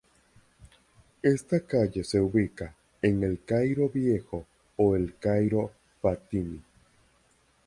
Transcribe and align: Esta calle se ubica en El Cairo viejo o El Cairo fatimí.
Esta 1.21 1.59
calle 1.63 2.03
se 2.03 2.19
ubica 2.19 2.75
en 3.03 3.21
El 3.21 3.43
Cairo 3.45 3.87
viejo 3.87 4.47
o 4.77 4.95
El 4.95 5.13
Cairo 5.19 5.73
fatimí. 6.01 6.59